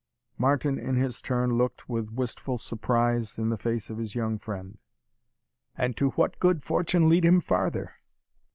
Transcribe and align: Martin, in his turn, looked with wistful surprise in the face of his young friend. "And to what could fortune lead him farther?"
Martin, 0.39 0.79
in 0.79 0.95
his 0.95 1.21
turn, 1.21 1.51
looked 1.53 1.87
with 1.87 2.09
wistful 2.09 2.57
surprise 2.57 3.37
in 3.37 3.49
the 3.49 3.55
face 3.55 3.87
of 3.91 3.99
his 3.99 4.15
young 4.15 4.39
friend. 4.39 4.79
"And 5.77 5.95
to 5.95 6.09
what 6.17 6.39
could 6.39 6.63
fortune 6.63 7.07
lead 7.07 7.23
him 7.23 7.39
farther?" 7.39 7.91